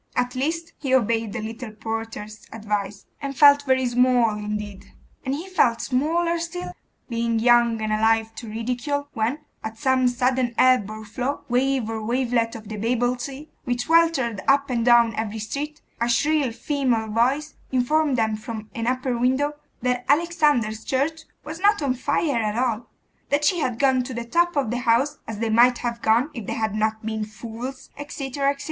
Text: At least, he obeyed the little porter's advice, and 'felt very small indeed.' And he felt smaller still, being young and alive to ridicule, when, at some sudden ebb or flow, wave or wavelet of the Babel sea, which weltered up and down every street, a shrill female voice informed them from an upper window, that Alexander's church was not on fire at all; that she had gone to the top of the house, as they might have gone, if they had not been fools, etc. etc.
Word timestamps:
At 0.15 0.33
least, 0.33 0.73
he 0.79 0.95
obeyed 0.95 1.31
the 1.31 1.41
little 1.43 1.69
porter's 1.73 2.47
advice, 2.51 3.05
and 3.21 3.37
'felt 3.37 3.61
very 3.67 3.85
small 3.85 4.31
indeed.' 4.35 4.93
And 5.23 5.35
he 5.35 5.47
felt 5.47 5.79
smaller 5.79 6.39
still, 6.39 6.71
being 7.07 7.37
young 7.37 7.79
and 7.83 7.93
alive 7.93 8.33
to 8.37 8.49
ridicule, 8.49 9.09
when, 9.13 9.41
at 9.63 9.77
some 9.77 10.07
sudden 10.07 10.55
ebb 10.57 10.89
or 10.89 11.05
flow, 11.05 11.41
wave 11.49 11.87
or 11.87 12.03
wavelet 12.03 12.55
of 12.55 12.67
the 12.67 12.77
Babel 12.77 13.15
sea, 13.19 13.51
which 13.65 13.87
weltered 13.87 14.41
up 14.47 14.71
and 14.71 14.83
down 14.83 15.13
every 15.13 15.37
street, 15.37 15.83
a 16.01 16.09
shrill 16.09 16.51
female 16.51 17.09
voice 17.09 17.53
informed 17.71 18.17
them 18.17 18.37
from 18.37 18.71
an 18.73 18.87
upper 18.87 19.15
window, 19.15 19.53
that 19.83 20.03
Alexander's 20.09 20.83
church 20.83 21.25
was 21.45 21.59
not 21.59 21.79
on 21.83 21.93
fire 21.93 22.41
at 22.41 22.57
all; 22.57 22.89
that 23.29 23.45
she 23.45 23.59
had 23.59 23.77
gone 23.77 24.01
to 24.01 24.15
the 24.15 24.25
top 24.25 24.55
of 24.57 24.71
the 24.71 24.79
house, 24.79 25.19
as 25.27 25.37
they 25.37 25.51
might 25.51 25.77
have 25.77 26.01
gone, 26.01 26.31
if 26.33 26.47
they 26.47 26.53
had 26.55 26.73
not 26.73 27.05
been 27.05 27.23
fools, 27.23 27.91
etc. 27.99 28.49
etc. 28.49 28.59